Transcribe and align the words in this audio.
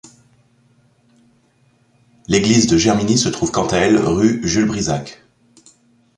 L'église 2.27 2.65
de 2.65 2.75
Germigny 2.75 3.19
se 3.19 3.29
trouve 3.29 3.51
quant 3.51 3.67
à 3.67 3.77
elle 3.77 3.99
rue 3.99 4.41
Jules-Brisac. 4.43 5.21